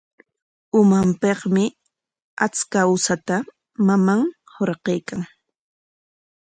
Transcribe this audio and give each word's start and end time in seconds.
Umanpikmi 0.79 1.65
achka 2.45 2.81
usata 2.95 3.35
maman 3.85 4.19
hurquykan. 4.53 5.21